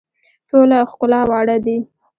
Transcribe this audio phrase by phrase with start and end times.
[0.49, 1.77] ټوله ښکلا واړه دي.